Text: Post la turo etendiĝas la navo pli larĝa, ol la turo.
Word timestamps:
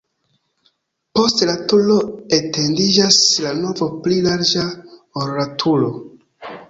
Post 1.17 1.43
la 1.49 1.53
turo 1.73 1.97
etendiĝas 2.37 3.19
la 3.47 3.53
navo 3.61 3.91
pli 4.07 4.19
larĝa, 4.29 4.65
ol 5.21 5.35
la 5.41 5.47
turo. 5.65 5.93